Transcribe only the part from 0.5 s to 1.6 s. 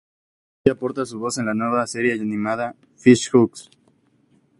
Ella aporta su voz en la